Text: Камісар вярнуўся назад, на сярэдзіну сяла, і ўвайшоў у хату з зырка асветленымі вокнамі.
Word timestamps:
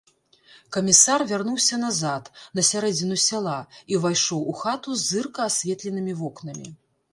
Камісар 0.77 1.19
вярнуўся 1.31 1.75
назад, 1.81 2.31
на 2.61 2.65
сярэдзіну 2.71 3.19
сяла, 3.27 3.55
і 3.93 4.01
ўвайшоў 4.01 4.43
у 4.55 4.59
хату 4.65 4.89
з 5.05 5.09
зырка 5.13 5.49
асветленымі 5.53 6.13
вокнамі. 6.23 6.69